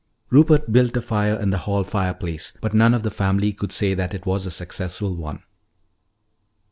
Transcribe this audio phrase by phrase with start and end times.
[0.31, 3.93] Rupert built a fire in the hall fireplace, but none of the family could say
[3.93, 5.43] that it was a successful one.